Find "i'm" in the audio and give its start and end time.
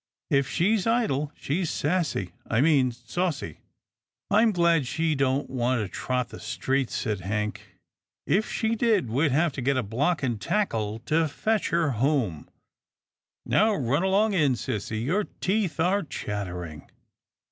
4.31-4.51